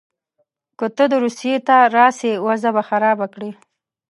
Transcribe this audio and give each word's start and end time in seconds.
که 0.77 0.85
ته 0.95 1.03
روسیې 1.23 1.55
ته 1.67 1.77
راسې 1.97 2.31
وضع 2.45 2.71
به 2.75 2.81
خرابه 2.87 3.25
کړې. 3.33 3.51